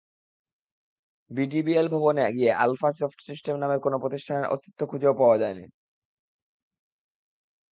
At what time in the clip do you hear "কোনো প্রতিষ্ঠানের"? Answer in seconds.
3.85-4.49